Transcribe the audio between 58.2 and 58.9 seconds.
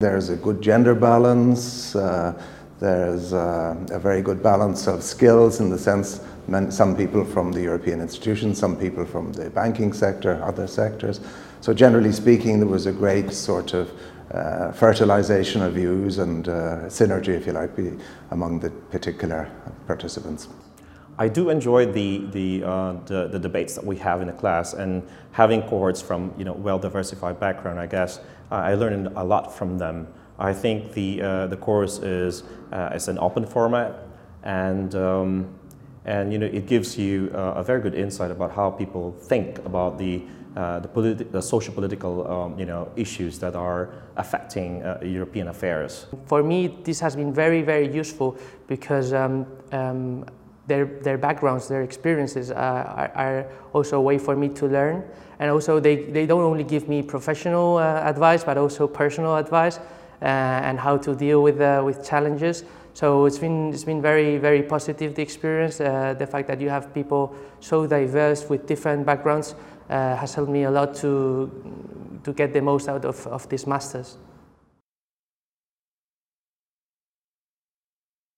but also